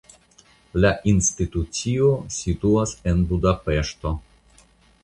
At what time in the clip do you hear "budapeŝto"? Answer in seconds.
3.35-4.17